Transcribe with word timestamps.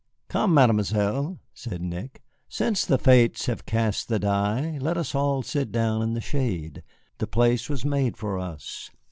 "Come, 0.29 0.55
Mademoiselle," 0.55 1.37
said 1.53 1.79
Nick, 1.79 2.23
"since 2.49 2.85
the 2.87 2.97
fates 2.97 3.45
have 3.45 3.67
cast 3.67 4.07
the 4.07 4.17
die, 4.17 4.79
let 4.81 4.97
us 4.97 5.13
all 5.13 5.43
sit 5.43 5.71
down 5.71 6.01
in 6.01 6.15
the 6.15 6.19
shade. 6.21 6.81
The 7.19 7.27
place 7.27 7.69
was 7.69 7.85
made 7.85 8.17
for 8.17 8.39
us." 8.39 8.89